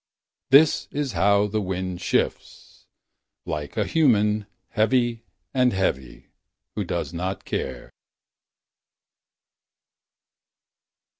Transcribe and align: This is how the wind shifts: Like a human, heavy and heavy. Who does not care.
This 0.49 0.87
is 0.89 1.11
how 1.11 1.45
the 1.45 1.61
wind 1.61 2.01
shifts: 2.01 2.87
Like 3.45 3.77
a 3.77 3.85
human, 3.85 4.47
heavy 4.69 5.21
and 5.53 5.73
heavy. 5.73 6.25
Who 6.73 6.83
does 6.83 7.13
not 7.13 7.45
care. 7.45 7.91